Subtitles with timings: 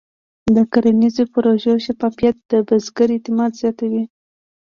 [0.55, 4.03] د کرنیزو پروژو شفافیت د بزګر اعتماد زیاتوي.